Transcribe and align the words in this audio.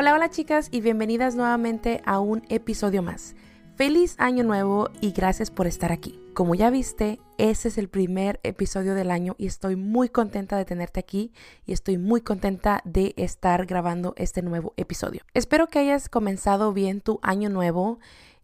Hola, 0.00 0.14
hola 0.14 0.30
chicas 0.30 0.68
y 0.70 0.80
bienvenidas 0.80 1.34
nuevamente 1.34 2.02
a 2.04 2.20
un 2.20 2.44
episodio 2.50 3.02
más. 3.02 3.34
Feliz 3.74 4.14
año 4.18 4.44
nuevo 4.44 4.90
y 5.00 5.10
gracias 5.10 5.50
por 5.50 5.66
estar 5.66 5.90
aquí. 5.90 6.20
Como 6.34 6.54
ya 6.54 6.70
viste, 6.70 7.18
ese 7.36 7.66
es 7.66 7.78
el 7.78 7.88
primer 7.88 8.38
episodio 8.44 8.94
del 8.94 9.10
año 9.10 9.34
y 9.38 9.48
estoy 9.48 9.74
muy 9.74 10.08
contenta 10.08 10.56
de 10.56 10.64
tenerte 10.64 11.00
aquí 11.00 11.32
y 11.66 11.72
estoy 11.72 11.98
muy 11.98 12.20
contenta 12.20 12.80
de 12.84 13.12
estar 13.16 13.66
grabando 13.66 14.14
este 14.16 14.40
nuevo 14.40 14.72
episodio. 14.76 15.22
Espero 15.34 15.66
que 15.66 15.80
hayas 15.80 16.08
comenzado 16.08 16.72
bien 16.72 17.00
tu 17.00 17.18
año 17.20 17.50
nuevo 17.50 17.98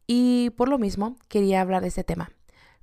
y 0.08 0.50
por 0.56 0.68
lo 0.68 0.80
mismo 0.80 1.14
quería 1.28 1.60
hablar 1.60 1.82
de 1.82 1.88
este 1.88 2.02
tema. 2.02 2.32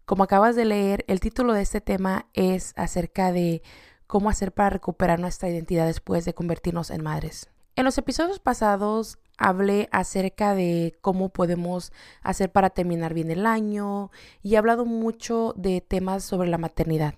Como 0.06 0.24
acabas 0.24 0.56
de 0.56 0.64
leer, 0.64 1.04
el 1.10 1.20
título 1.20 1.52
de 1.52 1.64
este 1.64 1.82
tema 1.82 2.28
es 2.32 2.72
acerca 2.78 3.34
de 3.34 3.64
cómo 4.08 4.30
hacer 4.30 4.54
para 4.54 4.70
recuperar 4.70 5.20
nuestra 5.20 5.50
identidad 5.50 5.88
después 5.88 6.24
de 6.24 6.34
convertirnos 6.34 6.90
en 6.90 7.04
madres. 7.04 7.50
En 7.82 7.86
los 7.86 7.98
episodios 7.98 8.38
pasados 8.38 9.17
hablé 9.40 9.89
acerca 9.91 10.53
de 10.53 10.95
cómo 11.02 11.30
podemos 11.30 11.91
hacer 12.22 12.52
para 12.52 12.70
terminar 12.70 13.16
bien 13.16 13.31
el 13.31 13.48
año 13.48 14.12
y 14.44 14.53
he 14.53 14.58
hablado 14.59 14.85
mucho 14.85 15.55
de 15.58 15.81
temas 15.81 16.23
sobre 16.23 16.48
la 16.48 16.59
maternidad. 16.59 17.16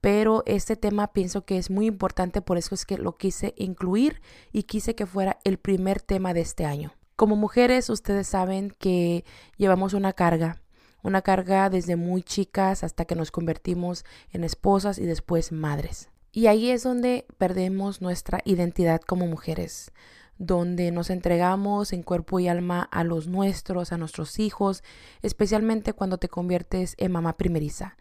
Pero 0.00 0.44
este 0.46 0.76
tema 0.76 1.12
pienso 1.12 1.44
que 1.44 1.58
es 1.58 1.68
muy 1.68 1.86
importante, 1.86 2.40
por 2.42 2.58
eso 2.58 2.76
es 2.76 2.86
que 2.86 2.96
lo 2.96 3.16
quise 3.16 3.54
incluir 3.56 4.22
y 4.52 4.62
quise 4.62 4.94
que 4.94 5.04
fuera 5.04 5.40
el 5.42 5.58
primer 5.58 6.00
tema 6.00 6.32
de 6.32 6.42
este 6.42 6.64
año. 6.64 6.94
Como 7.16 7.34
mujeres, 7.34 7.90
ustedes 7.90 8.28
saben 8.28 8.70
que 8.78 9.24
llevamos 9.56 9.94
una 9.94 10.12
carga, 10.12 10.62
una 11.02 11.22
carga 11.22 11.70
desde 11.70 11.96
muy 11.96 12.22
chicas 12.22 12.84
hasta 12.84 13.04
que 13.04 13.16
nos 13.16 13.32
convertimos 13.32 14.04
en 14.30 14.44
esposas 14.44 15.00
y 15.00 15.06
después 15.06 15.50
madres. 15.50 16.08
Y 16.32 16.46
ahí 16.46 16.70
es 16.70 16.82
donde 16.82 17.26
perdemos 17.38 18.00
nuestra 18.00 18.40
identidad 18.44 19.00
como 19.00 19.26
mujeres 19.26 19.92
donde 20.38 20.92
nos 20.92 21.10
entregamos 21.10 21.92
en 21.92 22.02
cuerpo 22.02 22.40
y 22.40 22.48
alma 22.48 22.82
a 22.82 23.04
los 23.04 23.26
nuestros, 23.26 23.92
a 23.92 23.98
nuestros 23.98 24.38
hijos, 24.38 24.84
especialmente 25.20 25.92
cuando 25.92 26.18
te 26.18 26.28
conviertes 26.28 26.94
en 26.96 27.12
mamá 27.12 27.36
primeriza. 27.36 27.96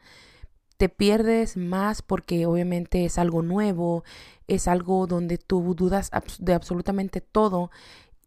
Te 0.78 0.90
pierdes 0.90 1.58
más 1.58 2.04
porque 2.04 2.46
obviamente 2.46 3.04
es 3.04 3.18
algo 3.18 3.42
nuevo, 3.42 4.04
es 4.48 4.68
algo 4.68 5.08
donde 5.08 5.40
tú 5.40 5.74
dudas 5.74 6.12
de 6.38 6.54
absolutamente 6.54 7.20
todo 7.20 7.72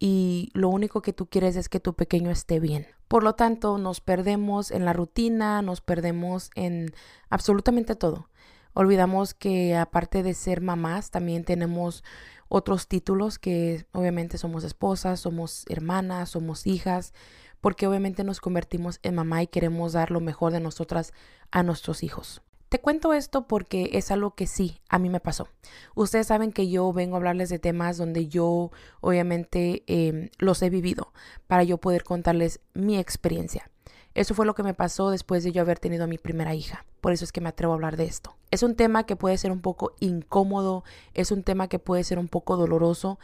y 0.00 0.50
lo 0.54 0.68
único 0.68 1.02
que 1.02 1.12
tú 1.12 1.26
quieres 1.26 1.54
es 1.54 1.68
que 1.68 1.78
tu 1.78 1.94
pequeño 1.94 2.30
esté 2.30 2.58
bien. 2.58 2.88
Por 3.06 3.22
lo 3.22 3.34
tanto, 3.34 3.78
nos 3.78 4.00
perdemos 4.00 4.72
en 4.72 4.84
la 4.84 4.92
rutina, 4.92 5.62
nos 5.62 5.80
perdemos 5.80 6.50
en 6.56 6.92
absolutamente 7.28 7.94
todo. 7.94 8.28
Olvidamos 8.74 9.34
que 9.34 9.76
aparte 9.76 10.22
de 10.22 10.34
ser 10.34 10.60
mamás, 10.60 11.10
también 11.10 11.44
tenemos 11.44 12.04
otros 12.48 12.88
títulos 12.88 13.38
que 13.38 13.86
obviamente 13.92 14.38
somos 14.38 14.64
esposas, 14.64 15.20
somos 15.20 15.64
hermanas, 15.68 16.30
somos 16.30 16.66
hijas, 16.66 17.14
porque 17.60 17.86
obviamente 17.86 18.24
nos 18.24 18.40
convertimos 18.40 18.98
en 19.02 19.14
mamá 19.14 19.42
y 19.42 19.46
queremos 19.46 19.92
dar 19.92 20.10
lo 20.10 20.20
mejor 20.20 20.52
de 20.52 20.60
nosotras 20.60 21.12
a 21.50 21.62
nuestros 21.62 22.02
hijos. 22.02 22.42
Te 22.70 22.80
cuento 22.80 23.12
esto 23.12 23.48
porque 23.48 23.90
es 23.94 24.12
algo 24.12 24.36
que 24.36 24.46
sí, 24.46 24.80
a 24.88 25.00
mí 25.00 25.10
me 25.10 25.18
pasó. 25.18 25.48
Ustedes 25.96 26.28
saben 26.28 26.52
que 26.52 26.70
yo 26.70 26.92
vengo 26.92 27.16
a 27.16 27.18
hablarles 27.18 27.48
de 27.48 27.58
temas 27.58 27.98
donde 27.98 28.28
yo 28.28 28.70
obviamente 29.00 29.82
em, 29.88 30.30
los 30.38 30.62
he 30.62 30.70
vivido 30.70 31.12
para 31.48 31.64
yo 31.64 31.78
poder 31.78 32.04
contarles 32.04 32.60
mi 32.72 32.96
experiencia. 32.96 33.68
Eso 34.14 34.34
fue 34.34 34.46
lo 34.46 34.54
que 34.54 34.62
me 34.62 34.74
pasó 34.74 35.10
después 35.10 35.44
de 35.44 35.52
yo 35.52 35.62
haber 35.62 35.78
tenido 35.78 36.04
a 36.04 36.08
mi 36.08 36.18
primera 36.18 36.54
hija. 36.54 36.84
Por 37.00 37.12
eso 37.12 37.24
es 37.24 37.32
que 37.32 37.40
me 37.40 37.48
atrevo 37.48 37.72
a 37.72 37.76
hablar 37.76 37.96
de 37.96 38.04
esto. 38.04 38.36
Es 38.50 38.62
un 38.62 38.74
tema 38.74 39.04
que 39.04 39.16
puede 39.16 39.38
ser 39.38 39.52
un 39.52 39.60
poco 39.60 39.94
incómodo, 40.00 40.84
es 41.14 41.30
un 41.30 41.44
tema 41.44 41.68
que 41.68 41.78
puede 41.78 42.02
ser 42.02 42.18
un 42.18 42.28
poco 42.28 42.56
doloroso, 42.56 43.18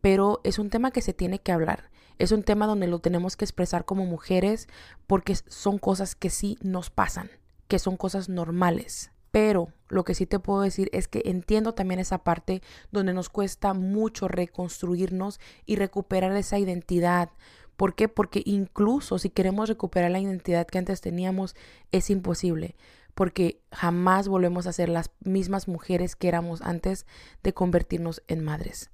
pero 0.00 0.40
es 0.44 0.58
un 0.58 0.70
tema 0.70 0.90
que 0.90 1.02
se 1.02 1.12
tiene 1.12 1.40
que 1.40 1.52
hablar. 1.52 1.90
Es 2.18 2.32
un 2.32 2.42
tema 2.42 2.66
donde 2.66 2.86
lo 2.86 2.98
tenemos 2.98 3.36
que 3.36 3.44
expresar 3.44 3.84
como 3.84 4.06
mujeres 4.06 4.68
porque 5.06 5.34
son 5.34 5.78
cosas 5.78 6.14
que 6.14 6.30
sí 6.30 6.58
nos 6.62 6.90
pasan, 6.90 7.30
que 7.68 7.78
son 7.78 7.96
cosas 7.96 8.28
normales. 8.28 9.10
Pero 9.30 9.68
lo 9.88 10.04
que 10.04 10.14
sí 10.14 10.26
te 10.26 10.38
puedo 10.38 10.60
decir 10.62 10.90
es 10.92 11.06
que 11.06 11.22
entiendo 11.24 11.72
también 11.74 12.00
esa 12.00 12.18
parte 12.18 12.62
donde 12.90 13.12
nos 13.12 13.28
cuesta 13.28 13.74
mucho 13.74 14.26
reconstruirnos 14.26 15.38
y 15.66 15.76
recuperar 15.76 16.34
esa 16.36 16.58
identidad, 16.58 17.30
¿Por 17.80 17.94
qué? 17.94 18.08
Porque 18.08 18.42
incluso 18.44 19.18
si 19.18 19.30
queremos 19.30 19.70
recuperar 19.70 20.10
la 20.10 20.20
identidad 20.20 20.66
que 20.66 20.76
antes 20.76 21.00
teníamos, 21.00 21.56
es 21.92 22.10
imposible, 22.10 22.76
porque 23.14 23.62
jamás 23.72 24.28
volvemos 24.28 24.66
a 24.66 24.74
ser 24.74 24.90
las 24.90 25.12
mismas 25.20 25.66
mujeres 25.66 26.14
que 26.14 26.28
éramos 26.28 26.60
antes 26.60 27.06
de 27.42 27.54
convertirnos 27.54 28.22
en 28.28 28.44
madres. 28.44 28.90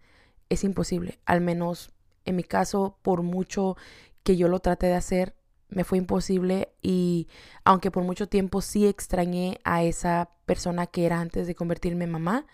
Es 0.50 0.62
imposible, 0.62 1.18
al 1.24 1.40
menos 1.40 1.90
en 2.24 2.36
mi 2.36 2.44
caso, 2.44 2.96
por 3.02 3.22
mucho 3.22 3.76
que 4.22 4.36
yo 4.36 4.46
lo 4.46 4.60
trate 4.60 4.86
de 4.86 4.94
hacer, 4.94 5.34
me 5.68 5.82
fue 5.82 5.98
imposible 5.98 6.68
y 6.80 7.26
aunque 7.64 7.90
por 7.90 8.04
mucho 8.04 8.28
tiempo 8.28 8.60
sí 8.60 8.86
extrañé 8.86 9.58
a 9.64 9.82
esa 9.82 10.30
persona 10.44 10.86
que 10.86 11.06
era 11.06 11.18
antes 11.18 11.48
de 11.48 11.56
convertirme 11.56 12.04
en 12.04 12.12
mamá, 12.12 12.46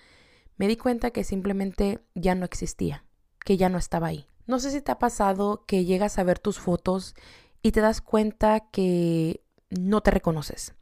me 0.56 0.66
di 0.66 0.78
cuenta 0.78 1.10
que 1.10 1.24
simplemente 1.24 1.98
ya 2.14 2.34
no 2.34 2.46
existía, 2.46 3.04
que 3.44 3.58
ya 3.58 3.68
no 3.68 3.76
estaba 3.76 4.06
ahí. 4.06 4.31
No 4.46 4.58
sé 4.58 4.70
si 4.70 4.80
te 4.80 4.92
ha 4.92 4.98
pasado 4.98 5.64
que 5.66 5.84
llegas 5.84 6.18
a 6.18 6.24
ver 6.24 6.38
tus 6.38 6.58
fotos 6.58 7.14
y 7.62 7.72
te 7.72 7.80
das 7.80 8.00
cuenta 8.00 8.60
que 8.70 9.44
no 9.70 10.02
te 10.02 10.10
reconoces, 10.10 10.74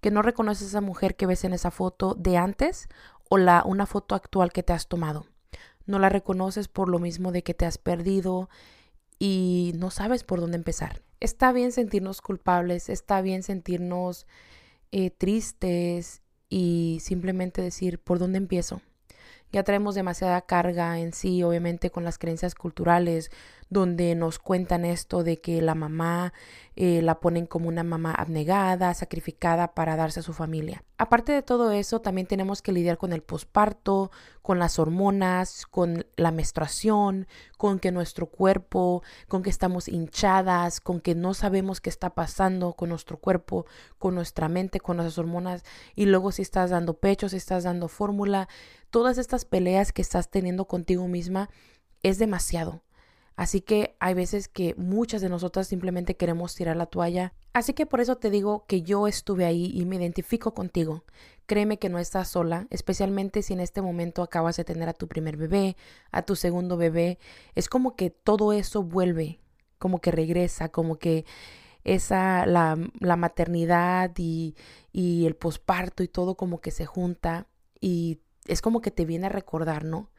que 0.00 0.10
no 0.10 0.22
reconoces 0.22 0.64
a 0.64 0.68
esa 0.68 0.80
mujer 0.80 1.16
que 1.16 1.26
ves 1.26 1.44
en 1.44 1.52
esa 1.52 1.70
foto 1.70 2.14
de 2.14 2.36
antes 2.36 2.88
o 3.28 3.38
la 3.38 3.62
una 3.64 3.86
foto 3.86 4.14
actual 4.14 4.52
que 4.52 4.62
te 4.62 4.72
has 4.72 4.88
tomado. 4.88 5.26
No 5.86 5.98
la 5.98 6.08
reconoces 6.08 6.68
por 6.68 6.88
lo 6.88 6.98
mismo 6.98 7.32
de 7.32 7.42
que 7.42 7.54
te 7.54 7.64
has 7.64 7.78
perdido 7.78 8.48
y 9.18 9.72
no 9.76 9.90
sabes 9.90 10.24
por 10.24 10.40
dónde 10.40 10.56
empezar. 10.56 11.02
Está 11.18 11.52
bien 11.52 11.72
sentirnos 11.72 12.20
culpables, 12.20 12.90
está 12.90 13.22
bien 13.22 13.42
sentirnos 13.42 14.26
eh, 14.92 15.10
tristes 15.10 16.22
y 16.48 16.98
simplemente 17.00 17.62
decir 17.62 17.98
por 17.98 18.18
dónde 18.18 18.38
empiezo 18.38 18.82
ya 19.56 19.64
traemos 19.64 19.94
demasiada 19.94 20.42
carga 20.42 20.98
en 20.98 21.14
sí, 21.14 21.42
obviamente 21.42 21.90
con 21.90 22.04
las 22.04 22.18
creencias 22.18 22.54
culturales, 22.54 23.30
donde 23.70 24.14
nos 24.14 24.38
cuentan 24.38 24.84
esto 24.84 25.24
de 25.24 25.40
que 25.40 25.62
la 25.62 25.74
mamá 25.74 26.34
eh, 26.76 27.00
la 27.00 27.20
ponen 27.20 27.46
como 27.46 27.68
una 27.68 27.82
mamá 27.82 28.12
abnegada, 28.12 28.92
sacrificada 28.92 29.74
para 29.74 29.96
darse 29.96 30.20
a 30.20 30.22
su 30.22 30.34
familia. 30.34 30.84
Aparte 30.98 31.32
de 31.32 31.40
todo 31.40 31.70
eso, 31.70 32.00
también 32.02 32.26
tenemos 32.26 32.60
que 32.60 32.70
lidiar 32.70 32.98
con 32.98 33.14
el 33.14 33.22
posparto, 33.22 34.10
con 34.42 34.58
las 34.58 34.78
hormonas, 34.78 35.64
con 35.64 36.06
la 36.16 36.32
menstruación, 36.32 37.26
con 37.56 37.78
que 37.78 37.92
nuestro 37.92 38.26
cuerpo, 38.26 39.02
con 39.26 39.42
que 39.42 39.50
estamos 39.50 39.88
hinchadas, 39.88 40.80
con 40.80 41.00
que 41.00 41.14
no 41.14 41.32
sabemos 41.32 41.80
qué 41.80 41.88
está 41.88 42.10
pasando 42.10 42.74
con 42.74 42.90
nuestro 42.90 43.16
cuerpo, 43.16 43.64
con 43.98 44.14
nuestra 44.14 44.50
mente, 44.50 44.80
con 44.80 44.98
nuestras 44.98 45.18
hormonas, 45.18 45.64
y 45.94 46.04
luego 46.04 46.30
si 46.30 46.42
estás 46.42 46.70
dando 46.70 46.98
pecho, 46.98 47.30
si 47.30 47.38
estás 47.38 47.64
dando 47.64 47.88
fórmula, 47.88 48.48
todas 48.96 49.18
estas 49.18 49.44
peleas 49.44 49.92
que 49.92 50.00
estás 50.00 50.30
teniendo 50.30 50.64
contigo 50.64 51.06
misma 51.06 51.50
es 52.02 52.18
demasiado. 52.18 52.82
Así 53.36 53.60
que 53.60 53.94
hay 54.00 54.14
veces 54.14 54.48
que 54.48 54.74
muchas 54.78 55.20
de 55.20 55.28
nosotras 55.28 55.68
simplemente 55.68 56.16
queremos 56.16 56.54
tirar 56.54 56.78
la 56.78 56.86
toalla. 56.86 57.34
Así 57.52 57.74
que 57.74 57.84
por 57.84 58.00
eso 58.00 58.16
te 58.16 58.30
digo 58.30 58.64
que 58.66 58.80
yo 58.80 59.06
estuve 59.06 59.44
ahí 59.44 59.70
y 59.74 59.84
me 59.84 59.96
identifico 59.96 60.54
contigo. 60.54 61.04
Créeme 61.44 61.78
que 61.78 61.90
no 61.90 61.98
estás 61.98 62.28
sola, 62.28 62.68
especialmente 62.70 63.42
si 63.42 63.52
en 63.52 63.60
este 63.60 63.82
momento 63.82 64.22
acabas 64.22 64.56
de 64.56 64.64
tener 64.64 64.88
a 64.88 64.94
tu 64.94 65.08
primer 65.08 65.36
bebé, 65.36 65.76
a 66.10 66.22
tu 66.22 66.34
segundo 66.34 66.78
bebé. 66.78 67.18
Es 67.54 67.68
como 67.68 67.96
que 67.96 68.08
todo 68.08 68.54
eso 68.54 68.82
vuelve, 68.82 69.40
como 69.78 70.00
que 70.00 70.10
regresa, 70.10 70.70
como 70.70 70.96
que 70.96 71.26
esa, 71.84 72.46
la, 72.46 72.78
la 72.98 73.16
maternidad 73.16 74.12
y, 74.16 74.56
y 74.90 75.26
el 75.26 75.36
posparto 75.36 76.02
y 76.02 76.08
todo 76.08 76.34
como 76.34 76.62
que 76.62 76.70
se 76.70 76.86
junta 76.86 77.46
y 77.78 78.20
es 78.46 78.62
como 78.62 78.80
que 78.80 78.90
te 78.90 79.04
viene 79.04 79.26
a 79.26 79.30
recordar, 79.30 79.84
¿no? 79.84 80.10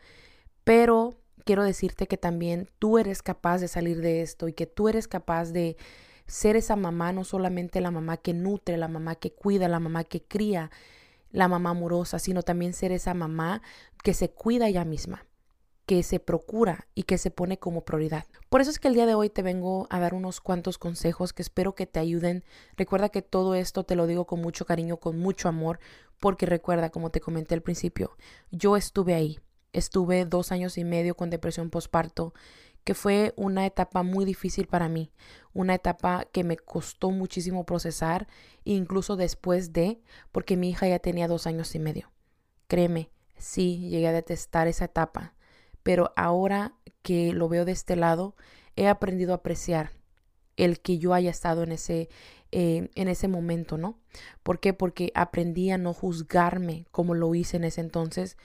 Pero 0.63 1.15
quiero 1.45 1.63
decirte 1.63 2.07
que 2.07 2.17
también 2.17 2.69
tú 2.79 2.97
eres 2.97 3.21
capaz 3.21 3.59
de 3.59 3.67
salir 3.67 4.01
de 4.01 4.21
esto 4.21 4.47
y 4.47 4.53
que 4.53 4.65
tú 4.65 4.89
eres 4.89 5.07
capaz 5.07 5.51
de 5.51 5.77
ser 6.27 6.57
esa 6.57 6.75
mamá, 6.75 7.13
no 7.13 7.23
solamente 7.23 7.81
la 7.81 7.91
mamá 7.91 8.17
que 8.17 8.33
nutre, 8.33 8.77
la 8.77 8.89
mamá 8.89 9.15
que 9.15 9.31
cuida, 9.31 9.69
la 9.69 9.79
mamá 9.79 10.03
que 10.03 10.21
cría, 10.21 10.71
la 11.31 11.47
mamá 11.47 11.71
amorosa, 11.71 12.19
sino 12.19 12.43
también 12.43 12.73
ser 12.73 12.91
esa 12.91 13.13
mamá 13.13 13.61
que 14.03 14.13
se 14.13 14.29
cuida 14.29 14.67
ella 14.67 14.83
misma, 14.83 15.25
que 15.85 16.03
se 16.03 16.19
procura 16.19 16.87
y 16.95 17.03
que 17.03 17.17
se 17.17 17.31
pone 17.31 17.57
como 17.57 17.85
prioridad. 17.85 18.25
Por 18.49 18.59
eso 18.59 18.69
es 18.69 18.79
que 18.79 18.89
el 18.89 18.93
día 18.93 19.05
de 19.05 19.15
hoy 19.15 19.29
te 19.29 19.41
vengo 19.41 19.87
a 19.89 19.99
dar 19.99 20.13
unos 20.13 20.41
cuantos 20.41 20.77
consejos 20.77 21.31
que 21.31 21.41
espero 21.41 21.75
que 21.75 21.85
te 21.85 21.99
ayuden. 21.99 22.43
Recuerda 22.75 23.07
que 23.07 23.21
todo 23.21 23.55
esto 23.55 23.85
te 23.85 23.95
lo 23.95 24.05
digo 24.05 24.25
con 24.25 24.41
mucho 24.41 24.65
cariño, 24.65 24.97
con 24.97 25.17
mucho 25.17 25.47
amor, 25.47 25.79
porque 26.19 26.45
recuerda, 26.45 26.89
como 26.89 27.11
te 27.11 27.21
comenté 27.21 27.55
al 27.55 27.61
principio, 27.61 28.17
yo 28.51 28.77
estuve 28.77 29.13
ahí. 29.13 29.39
Estuve 29.73 30.25
dos 30.25 30.51
años 30.51 30.77
y 30.77 30.83
medio 30.83 31.15
con 31.15 31.29
depresión 31.29 31.69
postparto, 31.69 32.33
que 32.83 32.93
fue 32.93 33.33
una 33.35 33.65
etapa 33.65 34.01
muy 34.01 34.23
difícil 34.23 34.67
para 34.67 34.87
mí, 34.87 35.11
una 35.53 35.75
etapa 35.75 36.25
que 36.31 36.45
me 36.45 36.55
costó 36.55 37.11
muchísimo 37.11 37.65
procesar, 37.65 38.27
incluso 38.63 39.17
después 39.17 39.73
de, 39.73 40.01
porque 40.31 40.55
mi 40.55 40.69
hija 40.69 40.87
ya 40.87 40.99
tenía 40.99 41.27
dos 41.27 41.47
años 41.47 41.75
y 41.75 41.79
medio. 41.79 42.11
Créeme, 42.67 43.11
sí, 43.37 43.89
llegué 43.89 44.07
a 44.07 44.13
detestar 44.13 44.69
esa 44.69 44.85
etapa, 44.85 45.33
pero 45.83 46.13
ahora 46.15 46.75
que 47.01 47.33
lo 47.33 47.49
veo 47.49 47.65
de 47.65 47.73
este 47.73 47.97
lado, 47.97 48.35
he 48.77 48.87
aprendido 48.87 49.33
a 49.33 49.37
apreciar 49.37 49.91
el 50.55 50.79
que 50.79 50.97
yo 50.97 51.13
haya 51.13 51.29
estado 51.29 51.63
en 51.63 51.73
ese, 51.73 52.09
eh, 52.51 52.89
en 52.95 53.07
ese 53.07 53.27
momento, 53.27 53.77
¿no? 53.77 53.99
¿Por 54.43 54.59
qué? 54.59 54.73
Porque 54.73 55.11
aprendí 55.15 55.71
a 55.71 55.77
no 55.77 55.93
juzgarme 55.93 56.85
como 56.91 57.13
lo 57.13 57.33
hice 57.35 57.57
en 57.57 57.63
ese 57.63 57.81
entonces, 57.81 58.37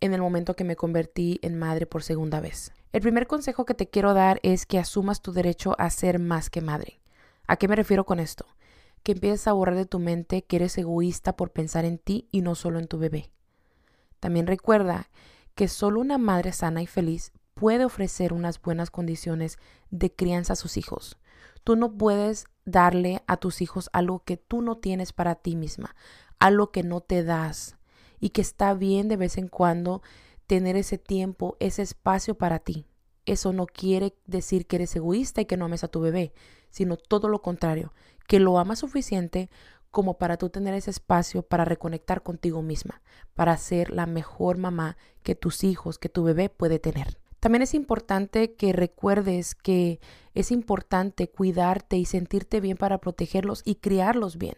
en 0.00 0.14
el 0.14 0.20
momento 0.20 0.56
que 0.56 0.64
me 0.64 0.76
convertí 0.76 1.38
en 1.42 1.58
madre 1.58 1.86
por 1.86 2.02
segunda 2.02 2.40
vez. 2.40 2.72
El 2.92 3.00
primer 3.00 3.26
consejo 3.26 3.64
que 3.64 3.74
te 3.74 3.88
quiero 3.88 4.14
dar 4.14 4.40
es 4.42 4.66
que 4.66 4.78
asumas 4.78 5.22
tu 5.22 5.32
derecho 5.32 5.74
a 5.78 5.88
ser 5.90 6.18
más 6.18 6.50
que 6.50 6.60
madre. 6.60 7.00
¿A 7.46 7.56
qué 7.56 7.68
me 7.68 7.76
refiero 7.76 8.04
con 8.04 8.20
esto? 8.20 8.46
Que 9.02 9.12
empieces 9.12 9.46
a 9.46 9.52
borrar 9.52 9.76
de 9.76 9.86
tu 9.86 9.98
mente 9.98 10.44
que 10.44 10.56
eres 10.56 10.76
egoísta 10.76 11.36
por 11.36 11.50
pensar 11.50 11.84
en 11.84 11.98
ti 11.98 12.28
y 12.30 12.42
no 12.42 12.54
solo 12.54 12.78
en 12.78 12.88
tu 12.88 12.98
bebé. 12.98 13.30
También 14.20 14.46
recuerda 14.46 15.10
que 15.54 15.68
solo 15.68 16.00
una 16.00 16.18
madre 16.18 16.52
sana 16.52 16.82
y 16.82 16.86
feliz 16.86 17.32
puede 17.54 17.84
ofrecer 17.84 18.32
unas 18.32 18.60
buenas 18.60 18.90
condiciones 18.90 19.58
de 19.90 20.12
crianza 20.12 20.54
a 20.54 20.56
sus 20.56 20.76
hijos. 20.76 21.18
Tú 21.64 21.76
no 21.76 21.96
puedes 21.96 22.46
darle 22.64 23.22
a 23.26 23.36
tus 23.36 23.60
hijos 23.62 23.90
algo 23.92 24.24
que 24.24 24.36
tú 24.36 24.62
no 24.62 24.78
tienes 24.78 25.12
para 25.12 25.34
ti 25.36 25.56
misma, 25.56 25.94
algo 26.38 26.70
que 26.70 26.82
no 26.82 27.00
te 27.00 27.22
das 27.22 27.76
y 28.20 28.30
que 28.30 28.40
está 28.40 28.74
bien 28.74 29.08
de 29.08 29.16
vez 29.16 29.38
en 29.38 29.48
cuando 29.48 30.02
tener 30.46 30.76
ese 30.76 30.98
tiempo, 30.98 31.56
ese 31.60 31.82
espacio 31.82 32.36
para 32.36 32.58
ti. 32.58 32.86
Eso 33.26 33.52
no 33.52 33.66
quiere 33.66 34.14
decir 34.26 34.66
que 34.66 34.76
eres 34.76 34.96
egoísta 34.96 35.40
y 35.40 35.46
que 35.46 35.56
no 35.56 35.66
ames 35.66 35.84
a 35.84 35.88
tu 35.88 36.00
bebé, 36.00 36.32
sino 36.70 36.96
todo 36.96 37.28
lo 37.28 37.42
contrario, 37.42 37.92
que 38.26 38.40
lo 38.40 38.58
amas 38.58 38.80
suficiente 38.80 39.50
como 39.92 40.18
para 40.18 40.38
tú 40.38 40.48
tener 40.48 40.74
ese 40.74 40.90
espacio 40.90 41.42
para 41.42 41.64
reconectar 41.64 42.22
contigo 42.22 42.62
misma, 42.62 43.02
para 43.34 43.56
ser 43.56 43.90
la 43.90 44.06
mejor 44.06 44.56
mamá 44.56 44.96
que 45.22 45.34
tus 45.34 45.62
hijos, 45.64 45.98
que 45.98 46.08
tu 46.08 46.24
bebé 46.24 46.48
puede 46.48 46.78
tener. 46.78 47.21
También 47.42 47.62
es 47.62 47.74
importante 47.74 48.54
que 48.54 48.72
recuerdes 48.72 49.56
que 49.56 49.98
es 50.32 50.52
importante 50.52 51.26
cuidarte 51.26 51.96
y 51.96 52.04
sentirte 52.04 52.60
bien 52.60 52.76
para 52.76 52.98
protegerlos 52.98 53.62
y 53.64 53.74
criarlos 53.74 54.38
bien. 54.38 54.54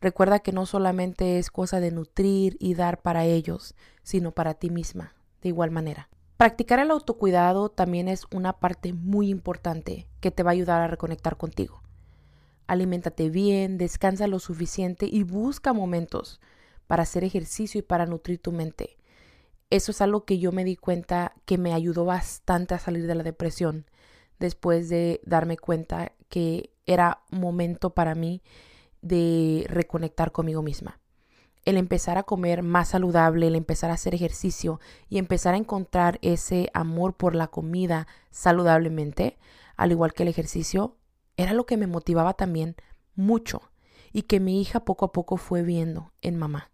Recuerda 0.00 0.38
que 0.38 0.52
no 0.52 0.64
solamente 0.64 1.38
es 1.38 1.50
cosa 1.50 1.80
de 1.80 1.90
nutrir 1.90 2.56
y 2.60 2.72
dar 2.72 3.02
para 3.02 3.26
ellos, 3.26 3.74
sino 4.02 4.32
para 4.32 4.54
ti 4.54 4.70
misma, 4.70 5.12
de 5.42 5.50
igual 5.50 5.70
manera. 5.70 6.08
Practicar 6.38 6.78
el 6.78 6.92
autocuidado 6.92 7.68
también 7.68 8.08
es 8.08 8.22
una 8.32 8.54
parte 8.54 8.94
muy 8.94 9.28
importante 9.28 10.08
que 10.20 10.30
te 10.30 10.42
va 10.42 10.52
a 10.52 10.54
ayudar 10.54 10.80
a 10.80 10.88
reconectar 10.88 11.36
contigo. 11.36 11.82
Aliméntate 12.66 13.28
bien, 13.28 13.76
descansa 13.76 14.28
lo 14.28 14.38
suficiente 14.38 15.04
y 15.04 15.24
busca 15.24 15.74
momentos 15.74 16.40
para 16.86 17.02
hacer 17.02 17.22
ejercicio 17.22 17.80
y 17.80 17.82
para 17.82 18.06
nutrir 18.06 18.38
tu 18.38 18.50
mente 18.50 18.97
eso 19.70 19.92
es 19.92 20.00
algo 20.00 20.24
que 20.24 20.38
yo 20.38 20.52
me 20.52 20.64
di 20.64 20.76
cuenta 20.76 21.34
que 21.44 21.58
me 21.58 21.74
ayudó 21.74 22.04
bastante 22.04 22.74
a 22.74 22.78
salir 22.78 23.06
de 23.06 23.14
la 23.14 23.22
depresión 23.22 23.86
después 24.38 24.88
de 24.88 25.20
darme 25.24 25.58
cuenta 25.58 26.12
que 26.28 26.72
era 26.86 27.22
momento 27.30 27.90
para 27.90 28.14
mí 28.14 28.42
de 29.02 29.66
reconectar 29.68 30.32
conmigo 30.32 30.62
misma. 30.62 31.00
El 31.64 31.76
empezar 31.76 32.16
a 32.16 32.22
comer 32.22 32.62
más 32.62 32.88
saludable, 32.88 33.48
el 33.48 33.56
empezar 33.56 33.90
a 33.90 33.94
hacer 33.94 34.14
ejercicio 34.14 34.80
y 35.08 35.18
empezar 35.18 35.54
a 35.54 35.58
encontrar 35.58 36.18
ese 36.22 36.70
amor 36.72 37.14
por 37.16 37.34
la 37.34 37.48
comida 37.48 38.06
saludablemente, 38.30 39.38
al 39.76 39.90
igual 39.90 40.14
que 40.14 40.22
el 40.22 40.30
ejercicio, 40.30 40.96
era 41.36 41.52
lo 41.52 41.66
que 41.66 41.76
me 41.76 41.86
motivaba 41.86 42.34
también 42.34 42.76
mucho 43.14 43.60
y 44.12 44.22
que 44.22 44.40
mi 44.40 44.62
hija 44.62 44.84
poco 44.84 45.04
a 45.04 45.12
poco 45.12 45.36
fue 45.36 45.62
viendo 45.62 46.12
en 46.22 46.36
mamá. 46.36 46.70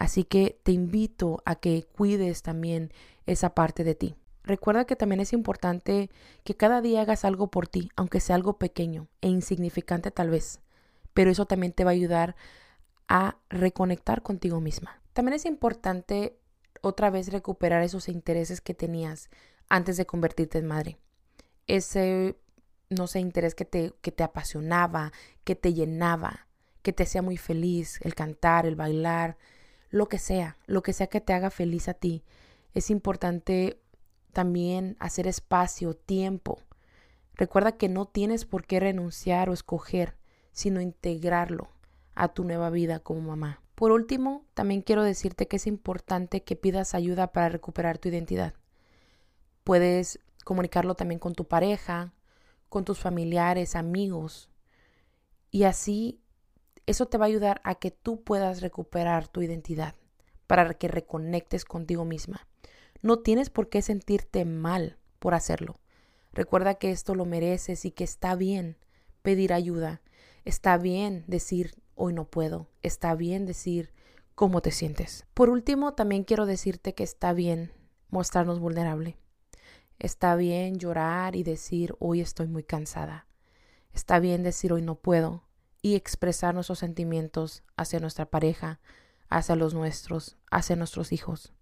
Así 0.00 0.24
que 0.24 0.58
te 0.62 0.72
invito 0.72 1.42
a 1.44 1.56
que 1.56 1.86
cuides 1.94 2.40
también 2.40 2.90
esa 3.26 3.54
parte 3.54 3.84
de 3.84 3.94
ti. 3.94 4.14
Recuerda 4.44 4.86
que 4.86 4.96
también 4.96 5.20
es 5.20 5.34
importante 5.34 6.08
que 6.42 6.56
cada 6.56 6.80
día 6.80 7.02
hagas 7.02 7.26
algo 7.26 7.50
por 7.50 7.68
ti, 7.68 7.90
aunque 7.96 8.20
sea 8.20 8.36
algo 8.36 8.56
pequeño 8.56 9.08
e 9.20 9.28
insignificante 9.28 10.10
tal 10.10 10.30
vez, 10.30 10.60
pero 11.12 11.30
eso 11.30 11.44
también 11.44 11.74
te 11.74 11.84
va 11.84 11.90
a 11.90 11.92
ayudar 11.92 12.34
a 13.08 13.36
reconectar 13.50 14.22
contigo 14.22 14.58
misma. 14.58 15.02
También 15.12 15.34
es 15.34 15.44
importante 15.44 16.38
otra 16.80 17.10
vez 17.10 17.30
recuperar 17.30 17.82
esos 17.82 18.08
intereses 18.08 18.62
que 18.62 18.72
tenías 18.72 19.28
antes 19.68 19.98
de 19.98 20.06
convertirte 20.06 20.56
en 20.56 20.66
madre. 20.66 20.96
Ese, 21.66 22.38
no 22.88 23.06
sé, 23.06 23.20
interés 23.20 23.54
que 23.54 23.66
te, 23.66 23.92
que 24.00 24.12
te 24.12 24.22
apasionaba, 24.22 25.12
que 25.44 25.56
te 25.56 25.74
llenaba, 25.74 26.46
que 26.80 26.94
te 26.94 27.02
hacía 27.02 27.20
muy 27.20 27.36
feliz, 27.36 28.00
el 28.00 28.14
cantar, 28.14 28.64
el 28.64 28.76
bailar, 28.76 29.36
lo 29.90 30.08
que 30.08 30.18
sea, 30.18 30.56
lo 30.66 30.82
que 30.82 30.92
sea 30.92 31.08
que 31.08 31.20
te 31.20 31.32
haga 31.32 31.50
feliz 31.50 31.88
a 31.88 31.94
ti. 31.94 32.24
Es 32.72 32.90
importante 32.90 33.80
también 34.32 34.96
hacer 35.00 35.26
espacio, 35.26 35.94
tiempo. 35.94 36.58
Recuerda 37.34 37.72
que 37.72 37.88
no 37.88 38.06
tienes 38.06 38.44
por 38.44 38.64
qué 38.64 38.80
renunciar 38.80 39.50
o 39.50 39.52
escoger, 39.52 40.16
sino 40.52 40.80
integrarlo 40.80 41.68
a 42.14 42.28
tu 42.28 42.44
nueva 42.44 42.70
vida 42.70 43.00
como 43.00 43.20
mamá. 43.20 43.62
Por 43.74 43.92
último, 43.92 44.44
también 44.54 44.82
quiero 44.82 45.02
decirte 45.02 45.48
que 45.48 45.56
es 45.56 45.66
importante 45.66 46.44
que 46.44 46.54
pidas 46.54 46.94
ayuda 46.94 47.32
para 47.32 47.48
recuperar 47.48 47.98
tu 47.98 48.08
identidad. 48.08 48.54
Puedes 49.64 50.20
comunicarlo 50.44 50.94
también 50.94 51.18
con 51.18 51.34
tu 51.34 51.46
pareja, 51.46 52.12
con 52.68 52.84
tus 52.84 52.98
familiares, 52.98 53.74
amigos, 53.74 54.50
y 55.50 55.64
así 55.64 56.19
eso 56.86 57.06
te 57.06 57.18
va 57.18 57.26
a 57.26 57.28
ayudar 57.28 57.60
a 57.64 57.76
que 57.76 57.90
tú 57.90 58.22
puedas 58.22 58.60
recuperar 58.60 59.28
tu 59.28 59.42
identidad, 59.42 59.94
para 60.46 60.74
que 60.74 60.88
reconectes 60.88 61.64
contigo 61.64 62.04
misma. 62.04 62.46
No 63.02 63.20
tienes 63.20 63.50
por 63.50 63.68
qué 63.68 63.82
sentirte 63.82 64.44
mal 64.44 64.98
por 65.18 65.34
hacerlo. 65.34 65.76
Recuerda 66.32 66.74
que 66.74 66.90
esto 66.90 67.14
lo 67.14 67.24
mereces 67.24 67.84
y 67.84 67.90
que 67.90 68.04
está 68.04 68.34
bien 68.34 68.76
pedir 69.22 69.52
ayuda. 69.52 70.00
Está 70.44 70.76
bien 70.78 71.24
decir 71.26 71.74
hoy 71.94 72.12
no 72.12 72.24
puedo. 72.24 72.68
Está 72.82 73.14
bien 73.14 73.46
decir 73.46 73.92
cómo 74.34 74.62
te 74.62 74.70
sientes. 74.70 75.26
Por 75.34 75.50
último, 75.50 75.94
también 75.94 76.24
quiero 76.24 76.46
decirte 76.46 76.94
que 76.94 77.04
está 77.04 77.32
bien 77.32 77.72
mostrarnos 78.08 78.58
vulnerable. 78.58 79.16
Está 79.98 80.34
bien 80.34 80.78
llorar 80.78 81.36
y 81.36 81.42
decir 81.42 81.94
hoy 81.98 82.20
estoy 82.20 82.48
muy 82.48 82.62
cansada. 82.62 83.26
Está 83.92 84.18
bien 84.18 84.42
decir 84.42 84.72
hoy 84.72 84.82
no 84.82 84.94
puedo 84.94 85.44
y 85.82 85.94
expresar 85.94 86.54
nuestros 86.54 86.78
sentimientos 86.78 87.62
hacia 87.76 88.00
nuestra 88.00 88.26
pareja, 88.26 88.80
hacia 89.28 89.56
los 89.56 89.74
nuestros, 89.74 90.36
hacia 90.50 90.76
nuestros 90.76 91.12
hijos. 91.12 91.52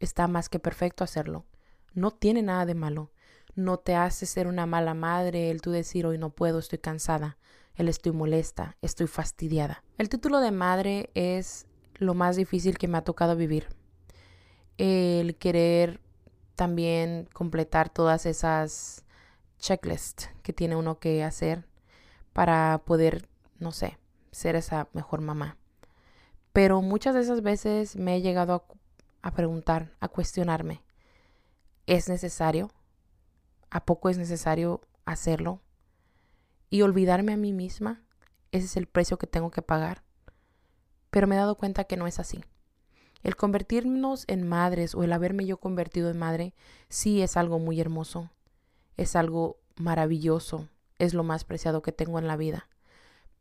Está 0.00 0.26
más 0.26 0.48
que 0.48 0.58
perfecto 0.58 1.04
hacerlo. 1.04 1.46
No 1.94 2.10
tiene 2.10 2.42
nada 2.42 2.66
de 2.66 2.74
malo. 2.74 3.12
No 3.54 3.78
te 3.78 3.94
hace 3.94 4.26
ser 4.26 4.46
una 4.46 4.66
mala 4.66 4.94
madre 4.94 5.50
el 5.50 5.60
tú 5.60 5.70
decir 5.70 6.06
hoy 6.06 6.18
no 6.18 6.30
puedo, 6.30 6.58
estoy 6.58 6.78
cansada, 6.78 7.36
el 7.74 7.88
estoy 7.88 8.12
molesta, 8.12 8.76
estoy 8.80 9.06
fastidiada. 9.06 9.84
El 9.98 10.08
título 10.08 10.40
de 10.40 10.50
madre 10.50 11.10
es 11.14 11.66
lo 11.94 12.14
más 12.14 12.36
difícil 12.36 12.78
que 12.78 12.88
me 12.88 12.98
ha 12.98 13.04
tocado 13.04 13.36
vivir. 13.36 13.68
El 14.78 15.36
querer 15.36 16.00
también 16.56 17.28
completar 17.32 17.90
todas 17.90 18.24
esas 18.24 19.04
checklists 19.58 20.30
que 20.42 20.52
tiene 20.52 20.76
uno 20.76 20.98
que 20.98 21.22
hacer 21.22 21.66
para 22.32 22.82
poder 22.84 23.28
no 23.62 23.72
sé, 23.72 23.98
ser 24.32 24.56
esa 24.56 24.88
mejor 24.92 25.20
mamá. 25.20 25.56
Pero 26.52 26.82
muchas 26.82 27.14
de 27.14 27.20
esas 27.22 27.42
veces 27.42 27.96
me 27.96 28.16
he 28.16 28.20
llegado 28.20 28.66
a, 29.22 29.30
preguntar, 29.32 29.92
a 30.00 30.08
cuestionarme, 30.08 30.82
¿es 31.86 32.08
necesario? 32.08 32.70
¿A 33.70 33.84
poco 33.86 34.10
es 34.10 34.18
necesario 34.18 34.82
hacerlo? 35.06 35.60
Y 36.68 36.82
olvidarme 36.82 37.32
a 37.32 37.38
mí 37.38 37.52
misma, 37.52 38.02
ese 38.50 38.66
es 38.66 38.76
el 38.76 38.86
precio 38.86 39.16
que 39.16 39.26
tengo 39.26 39.50
que 39.50 39.62
pagar. 39.62 40.02
Pero 41.10 41.26
me 41.26 41.36
he 41.36 41.38
dado 41.38 41.56
cuenta 41.56 41.84
que 41.84 41.96
no 41.96 42.06
es 42.06 42.18
así. 42.18 42.44
El 43.22 43.36
convertirnos 43.36 44.24
en 44.26 44.46
madres 44.46 44.94
o 44.94 45.04
el 45.04 45.12
haberme 45.12 45.46
yo 45.46 45.58
convertido 45.58 46.10
en 46.10 46.18
madre 46.18 46.54
sí 46.88 47.22
es 47.22 47.36
algo 47.36 47.58
muy 47.58 47.80
hermoso, 47.80 48.30
es 48.96 49.14
algo 49.14 49.60
maravilloso, 49.76 50.68
es 50.98 51.14
lo 51.14 51.22
más 51.22 51.44
preciado 51.44 51.82
que 51.82 51.92
tengo 51.92 52.18
en 52.18 52.26
la 52.26 52.36
vida 52.36 52.68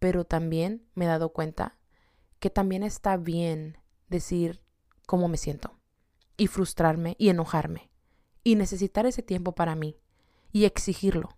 pero 0.01 0.25
también 0.25 0.83
me 0.95 1.05
he 1.05 1.07
dado 1.07 1.31
cuenta 1.31 1.77
que 2.39 2.49
también 2.49 2.81
está 2.81 3.17
bien 3.17 3.77
decir 4.09 4.63
cómo 5.05 5.27
me 5.27 5.37
siento 5.37 5.77
y 6.37 6.47
frustrarme 6.47 7.15
y 7.19 7.29
enojarme 7.29 7.91
y 8.43 8.55
necesitar 8.55 9.05
ese 9.05 9.21
tiempo 9.21 9.53
para 9.53 9.75
mí 9.75 9.99
y 10.51 10.65
exigirlo 10.65 11.37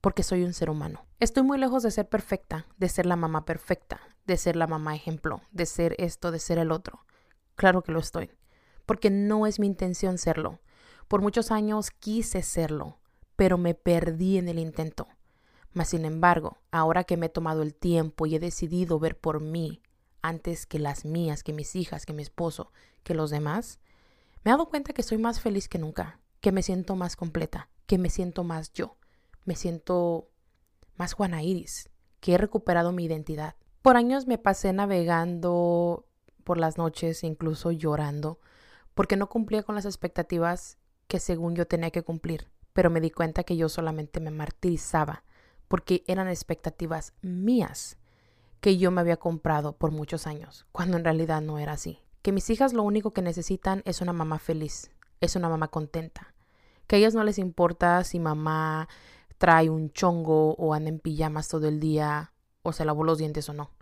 porque 0.00 0.22
soy 0.22 0.44
un 0.44 0.52
ser 0.52 0.70
humano. 0.70 1.04
Estoy 1.18 1.42
muy 1.42 1.58
lejos 1.58 1.82
de 1.82 1.90
ser 1.90 2.08
perfecta, 2.08 2.66
de 2.76 2.88
ser 2.88 3.04
la 3.04 3.16
mamá 3.16 3.44
perfecta, 3.44 4.00
de 4.28 4.36
ser 4.36 4.54
la 4.54 4.68
mamá 4.68 4.94
ejemplo, 4.94 5.42
de 5.50 5.66
ser 5.66 5.96
esto, 5.98 6.30
de 6.30 6.38
ser 6.38 6.58
el 6.58 6.70
otro. 6.70 7.04
Claro 7.56 7.82
que 7.82 7.90
lo 7.90 7.98
estoy, 7.98 8.30
porque 8.86 9.10
no 9.10 9.44
es 9.44 9.58
mi 9.58 9.66
intención 9.66 10.18
serlo. 10.18 10.60
Por 11.08 11.20
muchos 11.20 11.50
años 11.50 11.90
quise 11.90 12.42
serlo, 12.42 13.00
pero 13.34 13.58
me 13.58 13.74
perdí 13.74 14.38
en 14.38 14.48
el 14.48 14.60
intento. 14.60 15.08
Mas, 15.74 15.88
sin 15.88 16.04
embargo, 16.04 16.58
ahora 16.70 17.04
que 17.04 17.16
me 17.16 17.26
he 17.26 17.28
tomado 17.28 17.62
el 17.62 17.74
tiempo 17.74 18.26
y 18.26 18.36
he 18.36 18.40
decidido 18.40 18.98
ver 19.00 19.18
por 19.18 19.40
mí 19.40 19.82
antes 20.22 20.66
que 20.66 20.78
las 20.78 21.04
mías, 21.04 21.42
que 21.42 21.52
mis 21.52 21.74
hijas, 21.76 22.06
que 22.06 22.12
mi 22.12 22.22
esposo, 22.22 22.72
que 23.02 23.14
los 23.14 23.30
demás, 23.30 23.80
me 24.44 24.50
he 24.50 24.52
dado 24.52 24.68
cuenta 24.68 24.92
que 24.92 25.02
soy 25.02 25.18
más 25.18 25.40
feliz 25.40 25.68
que 25.68 25.78
nunca, 25.78 26.20
que 26.40 26.52
me 26.52 26.62
siento 26.62 26.94
más 26.94 27.16
completa, 27.16 27.68
que 27.86 27.98
me 27.98 28.08
siento 28.08 28.44
más 28.44 28.72
yo, 28.72 28.96
me 29.44 29.56
siento 29.56 30.30
más 30.96 31.12
Juana 31.12 31.42
Iris, 31.42 31.90
que 32.20 32.34
he 32.34 32.38
recuperado 32.38 32.92
mi 32.92 33.04
identidad. 33.04 33.56
Por 33.82 33.96
años 33.96 34.26
me 34.26 34.38
pasé 34.38 34.72
navegando 34.72 36.06
por 36.44 36.56
las 36.58 36.78
noches, 36.78 37.24
incluso 37.24 37.72
llorando, 37.72 38.38
porque 38.94 39.16
no 39.16 39.28
cumplía 39.28 39.64
con 39.64 39.74
las 39.74 39.86
expectativas 39.86 40.78
que 41.08 41.18
según 41.18 41.56
yo 41.56 41.66
tenía 41.66 41.90
que 41.90 42.02
cumplir, 42.02 42.48
pero 42.72 42.90
me 42.90 43.00
di 43.00 43.10
cuenta 43.10 43.42
que 43.42 43.56
yo 43.56 43.68
solamente 43.68 44.20
me 44.20 44.30
martirizaba, 44.30 45.24
porque 45.74 46.04
eran 46.06 46.28
expectativas 46.28 47.14
mías 47.20 47.98
que 48.60 48.78
yo 48.78 48.92
me 48.92 49.00
había 49.00 49.16
comprado 49.16 49.76
por 49.76 49.90
muchos 49.90 50.28
años, 50.28 50.66
cuando 50.70 50.96
en 50.96 51.02
realidad 51.02 51.42
no 51.42 51.58
era 51.58 51.72
así. 51.72 51.98
Que 52.22 52.30
mis 52.30 52.48
hijas 52.48 52.72
lo 52.72 52.84
único 52.84 53.10
que 53.10 53.22
necesitan 53.22 53.82
es 53.84 54.00
una 54.00 54.12
mamá 54.12 54.38
feliz, 54.38 54.92
es 55.20 55.34
una 55.34 55.48
mamá 55.48 55.66
contenta. 55.66 56.32
Que 56.86 56.94
a 56.94 56.98
ellas 57.00 57.16
no 57.16 57.24
les 57.24 57.40
importa 57.40 58.04
si 58.04 58.20
mamá 58.20 58.88
trae 59.36 59.68
un 59.68 59.90
chongo 59.90 60.54
o 60.54 60.74
anda 60.74 60.90
en 60.90 61.00
pijamas 61.00 61.48
todo 61.48 61.66
el 61.66 61.80
día 61.80 62.32
o 62.62 62.72
se 62.72 62.84
lavó 62.84 63.02
los 63.02 63.18
dientes 63.18 63.48
o 63.48 63.52
no, 63.52 63.72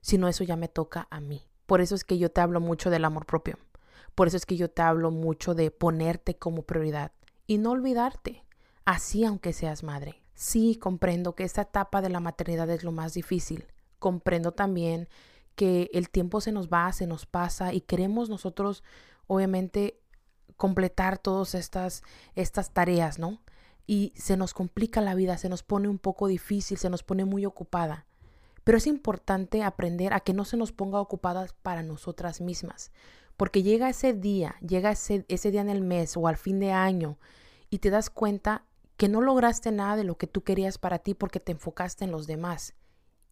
sino 0.00 0.28
eso 0.28 0.44
ya 0.44 0.56
me 0.56 0.68
toca 0.68 1.06
a 1.10 1.20
mí. 1.20 1.42
Por 1.66 1.82
eso 1.82 1.94
es 1.94 2.02
que 2.02 2.16
yo 2.16 2.30
te 2.30 2.40
hablo 2.40 2.60
mucho 2.60 2.88
del 2.88 3.04
amor 3.04 3.26
propio. 3.26 3.58
Por 4.14 4.26
eso 4.26 4.38
es 4.38 4.46
que 4.46 4.56
yo 4.56 4.70
te 4.70 4.80
hablo 4.80 5.10
mucho 5.10 5.54
de 5.54 5.70
ponerte 5.70 6.38
como 6.38 6.62
prioridad 6.62 7.12
y 7.46 7.58
no 7.58 7.72
olvidarte, 7.72 8.42
así 8.86 9.26
aunque 9.26 9.52
seas 9.52 9.82
madre. 9.82 10.21
Sí, 10.34 10.76
comprendo 10.76 11.34
que 11.34 11.44
esta 11.44 11.62
etapa 11.62 12.00
de 12.00 12.08
la 12.08 12.20
maternidad 12.20 12.68
es 12.70 12.84
lo 12.84 12.92
más 12.92 13.14
difícil, 13.14 13.66
comprendo 13.98 14.52
también 14.52 15.08
que 15.54 15.90
el 15.92 16.08
tiempo 16.08 16.40
se 16.40 16.52
nos 16.52 16.68
va, 16.68 16.92
se 16.92 17.06
nos 17.06 17.26
pasa 17.26 17.72
y 17.72 17.82
queremos 17.82 18.28
nosotros, 18.28 18.82
obviamente, 19.26 20.00
completar 20.56 21.18
todas 21.18 21.54
estas, 21.54 22.02
estas 22.34 22.72
tareas, 22.72 23.18
¿no? 23.18 23.40
Y 23.86 24.12
se 24.16 24.36
nos 24.36 24.54
complica 24.54 25.00
la 25.00 25.14
vida, 25.14 25.36
se 25.38 25.48
nos 25.48 25.62
pone 25.62 25.88
un 25.88 25.98
poco 25.98 26.28
difícil, 26.28 26.78
se 26.78 26.88
nos 26.88 27.02
pone 27.02 27.24
muy 27.24 27.44
ocupada. 27.44 28.06
Pero 28.64 28.78
es 28.78 28.86
importante 28.86 29.62
aprender 29.62 30.14
a 30.14 30.20
que 30.20 30.34
no 30.34 30.44
se 30.44 30.56
nos 30.56 30.72
ponga 30.72 31.00
ocupadas 31.00 31.52
para 31.52 31.82
nosotras 31.82 32.40
mismas, 32.40 32.92
porque 33.36 33.62
llega 33.62 33.88
ese 33.88 34.12
día, 34.12 34.54
llega 34.60 34.92
ese, 34.92 35.24
ese 35.28 35.50
día 35.50 35.62
en 35.62 35.70
el 35.70 35.80
mes 35.80 36.16
o 36.16 36.28
al 36.28 36.36
fin 36.36 36.60
de 36.60 36.70
año 36.70 37.18
y 37.70 37.78
te 37.78 37.90
das 37.90 38.08
cuenta 38.08 38.64
que 39.02 39.08
no 39.08 39.20
lograste 39.20 39.72
nada 39.72 39.96
de 39.96 40.04
lo 40.04 40.16
que 40.16 40.28
tú 40.28 40.44
querías 40.44 40.78
para 40.78 41.00
ti 41.00 41.12
porque 41.12 41.40
te 41.40 41.50
enfocaste 41.50 42.04
en 42.04 42.12
los 42.12 42.28
demás 42.28 42.74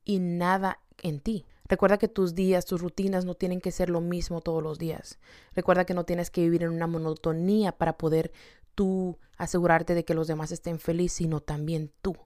y 0.05 0.19
nada 0.19 0.81
en 1.01 1.21
ti. 1.21 1.47
Recuerda 1.69 1.97
que 1.97 2.09
tus 2.09 2.35
días, 2.35 2.65
tus 2.65 2.81
rutinas 2.81 3.25
no 3.25 3.37
tienen 3.37 3.61
que 3.61 3.71
ser 3.71 3.89
lo 3.89 4.01
mismo 4.01 4.41
todos 4.41 4.65
los 4.65 4.81
días. 4.81 5.21
Recuerda 5.55 5.85
que 5.85 5.95
no 5.95 6.03
tienes 6.03 6.29
que 6.29 6.41
vivir 6.41 6.65
en 6.65 6.71
una 6.71 6.89
monotonía 6.89 7.71
para 7.71 7.99
poder 7.99 8.33
tú 8.75 9.21
asegurarte 9.37 9.95
de 9.95 10.05
que 10.05 10.15
los 10.15 10.27
demás 10.27 10.51
estén 10.51 10.81
felices, 10.81 11.19
sino 11.19 11.39
también 11.39 11.93
tú. 12.03 12.17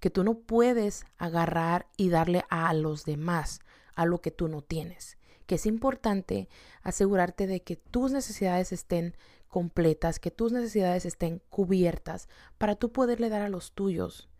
Que 0.00 0.10
tú 0.10 0.24
no 0.24 0.40
puedes 0.40 1.04
agarrar 1.16 1.86
y 1.96 2.08
darle 2.08 2.42
a 2.50 2.74
los 2.74 3.04
demás 3.04 3.60
a 3.94 4.04
lo 4.04 4.20
que 4.20 4.32
tú 4.32 4.48
no 4.48 4.62
tienes. 4.62 5.16
Que 5.46 5.54
es 5.54 5.66
importante 5.66 6.48
asegurarte 6.82 7.46
de 7.46 7.62
que 7.62 7.76
tus 7.76 8.10
necesidades 8.10 8.72
estén 8.72 9.14
completas, 9.50 10.18
que 10.18 10.30
tus 10.30 10.52
necesidades 10.52 11.04
estén 11.04 11.42
cubiertas 11.50 12.28
para 12.56 12.76
tú 12.76 12.92
poderle 12.92 13.28
dar 13.28 13.42
a 13.42 13.50
los 13.50 13.72
tuyos 13.72 14.30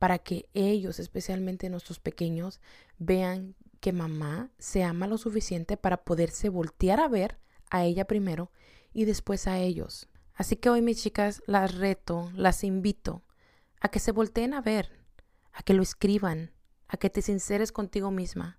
para 0.00 0.18
que 0.18 0.48
ellos, 0.54 0.98
especialmente 0.98 1.68
nuestros 1.68 2.00
pequeños, 2.00 2.58
vean 2.98 3.54
que 3.80 3.92
mamá 3.92 4.50
se 4.58 4.82
ama 4.82 5.06
lo 5.06 5.18
suficiente 5.18 5.76
para 5.76 6.04
poderse 6.04 6.48
voltear 6.48 7.00
a 7.00 7.08
ver 7.08 7.38
a 7.70 7.84
ella 7.84 8.06
primero 8.06 8.50
y 8.94 9.04
después 9.04 9.46
a 9.46 9.58
ellos. 9.58 10.08
Así 10.32 10.56
que 10.56 10.70
hoy 10.70 10.80
mis 10.80 11.02
chicas 11.02 11.42
las 11.46 11.74
reto, 11.74 12.32
las 12.34 12.64
invito 12.64 13.22
a 13.78 13.90
que 13.90 13.98
se 13.98 14.10
volteen 14.10 14.54
a 14.54 14.62
ver, 14.62 14.90
a 15.52 15.62
que 15.62 15.74
lo 15.74 15.82
escriban, 15.82 16.52
a 16.88 16.96
que 16.96 17.10
te 17.10 17.20
sinceres 17.20 17.70
contigo 17.70 18.10
misma 18.10 18.58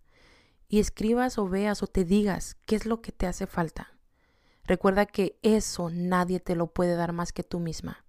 y 0.67 0.79
escribas 0.79 1.39
o 1.39 1.49
veas 1.49 1.81
o 1.81 1.87
te 1.87 2.05
digas 2.05 2.55
qué 2.67 2.75
es 2.75 2.85
lo 2.85 3.01
que 3.01 3.11
te 3.11 3.25
hace 3.25 3.47
falta. 3.47 3.97
Recuerda 4.71 5.05
que 5.05 5.37
eso 5.41 5.89
nadie 5.91 6.39
te 6.39 6.55
lo 6.55 6.67
puede 6.67 6.95
dar 6.95 7.11
más 7.11 7.33
que 7.33 7.43
tú 7.43 7.59
misma. 7.59 8.05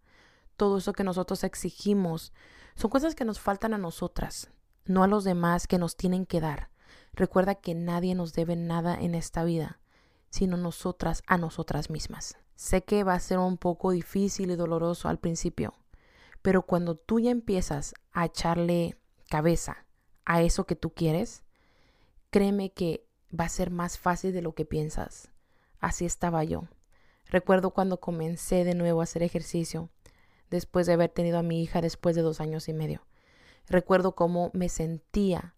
Todo 0.56 0.78
eso 0.78 0.92
que 0.92 1.02
nosotros 1.02 1.42
exigimos 1.42 2.32
son 2.76 2.88
cosas 2.88 3.16
que 3.16 3.24
nos 3.24 3.40
faltan 3.40 3.74
a 3.74 3.78
nosotras, 3.78 4.48
no 4.84 5.02
a 5.02 5.08
los 5.08 5.24
demás 5.24 5.66
que 5.66 5.78
nos 5.78 5.96
tienen 5.96 6.24
que 6.24 6.40
dar. 6.40 6.70
Recuerda 7.14 7.56
que 7.56 7.74
nadie 7.74 8.14
nos 8.14 8.32
debe 8.32 8.54
nada 8.54 8.94
en 8.94 9.16
esta 9.16 9.42
vida, 9.42 9.80
sino 10.30 10.56
nosotras 10.56 11.24
a 11.26 11.36
nosotras 11.36 11.90
mismas. 11.90 12.36
Sé 12.54 12.84
que 12.84 13.02
va 13.02 13.14
a 13.14 13.18
ser 13.18 13.38
un 13.38 13.58
poco 13.58 13.90
difícil 13.90 14.52
y 14.52 14.54
doloroso 14.54 15.08
al 15.08 15.18
principio, 15.18 15.74
pero 16.42 16.62
cuando 16.62 16.94
tú 16.94 17.18
ya 17.18 17.32
empiezas 17.32 17.92
a 18.12 18.26
echarle 18.26 18.96
cabeza 19.28 19.84
a 20.24 20.42
eso 20.42 20.64
que 20.64 20.76
tú 20.76 20.94
quieres, 20.94 21.42
créeme 22.30 22.70
que 22.70 23.04
va 23.36 23.46
a 23.46 23.48
ser 23.48 23.72
más 23.72 23.98
fácil 23.98 24.32
de 24.32 24.42
lo 24.42 24.54
que 24.54 24.64
piensas. 24.64 25.32
Así 25.82 26.06
estaba 26.06 26.44
yo. 26.44 26.62
Recuerdo 27.26 27.72
cuando 27.72 27.98
comencé 28.00 28.64
de 28.64 28.74
nuevo 28.74 29.00
a 29.00 29.04
hacer 29.04 29.24
ejercicio, 29.24 29.90
después 30.48 30.86
de 30.86 30.92
haber 30.92 31.10
tenido 31.10 31.38
a 31.38 31.42
mi 31.42 31.60
hija 31.60 31.80
después 31.80 32.14
de 32.14 32.22
dos 32.22 32.40
años 32.40 32.68
y 32.68 32.72
medio. 32.72 33.02
Recuerdo 33.66 34.14
cómo 34.14 34.50
me 34.54 34.68
sentía, 34.68 35.56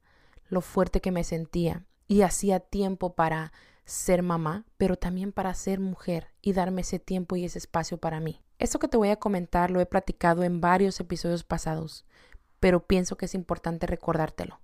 lo 0.48 0.62
fuerte 0.62 1.02
que 1.02 1.12
me 1.12 1.24
sentía 1.24 1.84
y 2.08 2.22
hacía 2.22 2.58
tiempo 2.58 3.14
para 3.14 3.52
ser 3.84 4.22
mamá, 4.22 4.64
pero 4.78 4.96
también 4.96 5.30
para 5.30 5.52
ser 5.52 5.78
mujer 5.78 6.28
y 6.40 6.54
darme 6.54 6.80
ese 6.80 6.98
tiempo 6.98 7.36
y 7.36 7.44
ese 7.44 7.58
espacio 7.58 7.98
para 7.98 8.18
mí. 8.18 8.40
Esto 8.58 8.78
que 8.78 8.88
te 8.88 8.96
voy 8.96 9.10
a 9.10 9.16
comentar 9.16 9.70
lo 9.70 9.80
he 9.80 9.86
platicado 9.86 10.42
en 10.42 10.62
varios 10.62 10.98
episodios 11.00 11.44
pasados, 11.44 12.06
pero 12.60 12.86
pienso 12.86 13.16
que 13.16 13.26
es 13.26 13.34
importante 13.34 13.86
recordártelo. 13.86 14.60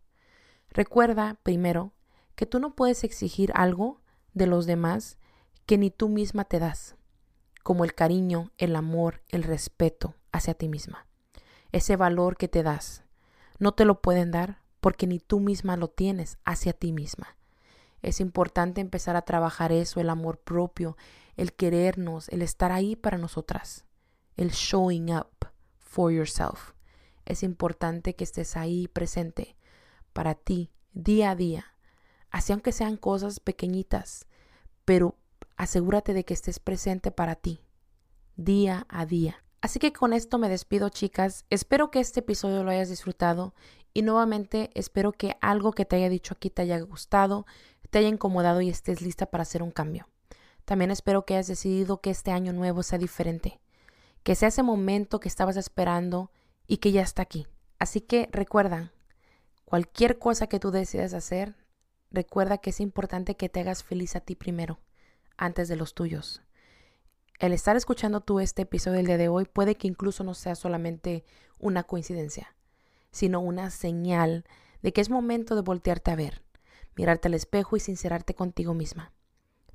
Recuerda, 0.70 1.38
primero, 1.42 1.92
que 2.34 2.46
tú 2.46 2.60
no 2.60 2.74
puedes 2.74 3.04
exigir 3.04 3.52
algo 3.54 4.00
de 4.32 4.46
los 4.46 4.64
demás 4.64 5.18
que 5.70 5.78
ni 5.78 5.92
tú 5.92 6.08
misma 6.08 6.46
te 6.46 6.58
das, 6.58 6.96
como 7.62 7.84
el 7.84 7.94
cariño, 7.94 8.50
el 8.58 8.74
amor, 8.74 9.22
el 9.28 9.44
respeto, 9.44 10.16
hacia 10.32 10.54
ti 10.54 10.68
misma. 10.68 11.06
Ese 11.70 11.94
valor 11.94 12.36
que 12.36 12.48
te 12.48 12.64
das, 12.64 13.04
no 13.60 13.70
te 13.70 13.84
lo 13.84 14.02
pueden 14.02 14.32
dar 14.32 14.62
porque 14.80 15.06
ni 15.06 15.20
tú 15.20 15.38
misma 15.38 15.76
lo 15.76 15.86
tienes 15.86 16.38
hacia 16.44 16.72
ti 16.72 16.90
misma. 16.90 17.36
Es 18.02 18.18
importante 18.18 18.80
empezar 18.80 19.14
a 19.14 19.22
trabajar 19.22 19.70
eso, 19.70 20.00
el 20.00 20.10
amor 20.10 20.40
propio, 20.40 20.96
el 21.36 21.52
querernos, 21.52 22.28
el 22.30 22.42
estar 22.42 22.72
ahí 22.72 22.96
para 22.96 23.16
nosotras, 23.16 23.84
el 24.36 24.50
showing 24.50 25.14
up 25.14 25.52
for 25.78 26.10
yourself. 26.12 26.72
Es 27.26 27.44
importante 27.44 28.16
que 28.16 28.24
estés 28.24 28.56
ahí 28.56 28.88
presente 28.88 29.56
para 30.12 30.34
ti 30.34 30.72
día 30.94 31.30
a 31.30 31.36
día, 31.36 31.76
así 32.32 32.52
aunque 32.52 32.72
sean 32.72 32.96
cosas 32.96 33.38
pequeñitas, 33.38 34.26
pero 34.84 35.19
asegúrate 35.60 36.14
de 36.14 36.24
que 36.24 36.32
estés 36.32 36.58
presente 36.58 37.10
para 37.10 37.34
ti 37.34 37.60
día 38.34 38.86
a 38.88 39.04
día. 39.04 39.44
Así 39.60 39.78
que 39.78 39.92
con 39.92 40.14
esto 40.14 40.38
me 40.38 40.48
despido 40.48 40.88
chicas, 40.88 41.44
espero 41.50 41.90
que 41.90 42.00
este 42.00 42.20
episodio 42.20 42.64
lo 42.64 42.70
hayas 42.70 42.88
disfrutado 42.88 43.54
y 43.92 44.00
nuevamente 44.00 44.70
espero 44.72 45.12
que 45.12 45.36
algo 45.42 45.72
que 45.72 45.84
te 45.84 45.96
haya 45.96 46.08
dicho 46.08 46.32
aquí 46.32 46.48
te 46.48 46.62
haya 46.62 46.80
gustado, 46.80 47.44
te 47.90 47.98
haya 47.98 48.08
incomodado 48.08 48.62
y 48.62 48.70
estés 48.70 49.02
lista 49.02 49.26
para 49.26 49.42
hacer 49.42 49.62
un 49.62 49.70
cambio. 49.70 50.08
También 50.64 50.90
espero 50.90 51.26
que 51.26 51.34
hayas 51.34 51.48
decidido 51.48 52.00
que 52.00 52.08
este 52.08 52.30
año 52.30 52.54
nuevo 52.54 52.82
sea 52.82 52.98
diferente, 52.98 53.60
que 54.22 54.36
sea 54.36 54.48
ese 54.48 54.62
momento 54.62 55.20
que 55.20 55.28
estabas 55.28 55.58
esperando 55.58 56.30
y 56.66 56.78
que 56.78 56.90
ya 56.90 57.02
está 57.02 57.20
aquí. 57.20 57.46
Así 57.78 58.00
que 58.00 58.30
recuerda, 58.32 58.94
cualquier 59.66 60.18
cosa 60.18 60.46
que 60.46 60.58
tú 60.58 60.70
decidas 60.70 61.12
hacer, 61.12 61.54
recuerda 62.10 62.56
que 62.56 62.70
es 62.70 62.80
importante 62.80 63.36
que 63.36 63.50
te 63.50 63.60
hagas 63.60 63.84
feliz 63.84 64.16
a 64.16 64.20
ti 64.20 64.36
primero, 64.36 64.78
antes 65.40 65.68
de 65.68 65.76
los 65.76 65.94
tuyos 65.94 66.42
el 67.40 67.54
estar 67.54 67.74
escuchando 67.74 68.20
tú 68.20 68.38
este 68.38 68.62
episodio 68.62 68.98
del 68.98 69.06
día 69.06 69.16
de 69.16 69.28
hoy 69.28 69.46
puede 69.46 69.74
que 69.74 69.88
incluso 69.88 70.22
no 70.24 70.34
sea 70.34 70.54
solamente 70.54 71.24
una 71.58 71.84
coincidencia, 71.84 72.54
sino 73.10 73.40
una 73.40 73.70
señal 73.70 74.44
de 74.82 74.92
que 74.92 75.00
es 75.00 75.08
momento 75.08 75.54
de 75.54 75.62
voltearte 75.62 76.10
a 76.10 76.16
ver, 76.16 76.42
mirarte 76.96 77.28
al 77.28 77.34
espejo 77.34 77.76
y 77.76 77.80
sincerarte 77.80 78.34
contigo 78.34 78.74
misma. 78.74 79.12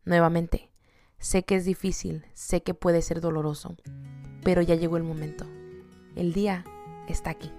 Nuevamente, 0.03 0.69
sé 1.17 1.43
que 1.43 1.55
es 1.55 1.65
difícil, 1.65 2.27
sé 2.35 2.61
que 2.61 2.75
puede 2.75 3.01
ser 3.01 3.19
doloroso, 3.19 3.75
pero 4.43 4.61
ya 4.61 4.75
llegó 4.75 4.97
el 4.97 5.03
momento. 5.03 5.47
El 6.15 6.33
día 6.33 6.65
está 7.07 7.31
aquí 7.31 7.51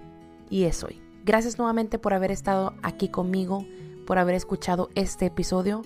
y 0.49 0.63
es 0.63 0.85
hoy. 0.85 1.01
Gracias 1.25 1.57
nuevamente 1.57 1.99
por 1.99 2.13
haber 2.13 2.31
estado 2.31 2.73
aquí 2.81 3.09
conmigo, 3.09 3.65
por 4.05 4.19
haber 4.19 4.35
escuchado 4.35 4.87
este 4.95 5.25
episodio. 5.25 5.81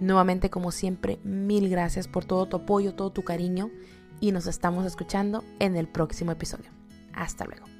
Nuevamente, 0.00 0.50
como 0.50 0.72
siempre, 0.72 1.18
mil 1.24 1.68
gracias 1.68 2.08
por 2.08 2.24
todo 2.24 2.46
tu 2.46 2.56
apoyo, 2.56 2.94
todo 2.94 3.10
tu 3.10 3.22
cariño 3.22 3.70
y 4.20 4.32
nos 4.32 4.46
estamos 4.46 4.86
escuchando 4.86 5.44
en 5.58 5.76
el 5.76 5.88
próximo 5.88 6.32
episodio. 6.32 6.70
Hasta 7.12 7.44
luego. 7.44 7.73